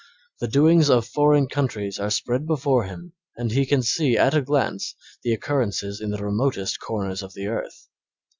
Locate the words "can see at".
3.67-4.33